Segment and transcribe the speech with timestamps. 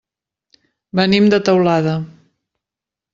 [0.99, 1.93] Venim de Teulada.